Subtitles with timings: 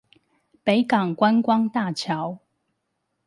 [0.63, 2.39] 北港觀光大橋